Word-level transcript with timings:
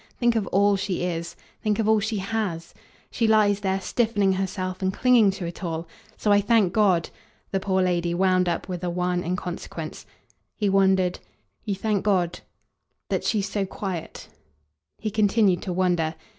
Think 0.17 0.35
of 0.35 0.47
all 0.47 0.77
she 0.77 1.03
is. 1.05 1.35
Think 1.61 1.77
of 1.77 1.87
all 1.87 1.99
she 1.99 2.17
HAS. 2.17 2.73
She 3.11 3.27
lies 3.27 3.59
there 3.59 3.79
stiffening 3.79 4.33
herself 4.33 4.81
and 4.81 4.91
clinging 4.91 5.29
to 5.37 5.45
it 5.45 5.63
all. 5.63 5.87
So 6.17 6.31
I 6.31 6.41
thank 6.41 6.73
God!" 6.73 7.11
the 7.51 7.59
poor 7.59 7.83
lady 7.83 8.15
wound 8.15 8.49
up 8.49 8.67
with 8.67 8.83
a 8.83 8.89
wan 8.89 9.23
inconsequence. 9.23 10.07
He 10.55 10.69
wondered. 10.69 11.19
"You 11.65 11.75
thank 11.75 12.03
God?" 12.03 12.39
"That 13.11 13.23
she's 13.23 13.47
so 13.47 13.63
quiet." 13.67 14.27
He 14.97 15.11
continued 15.11 15.61
to 15.61 15.71
wonder. 15.71 16.15